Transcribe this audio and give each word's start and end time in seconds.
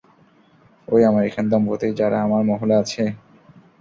ওই 0.87 1.01
আমেরিকান 1.05 1.45
দম্পতি, 1.51 1.87
যারা 1.99 2.17
অমর 2.25 2.41
মহলে 2.49 2.75
আছে? 2.81 3.03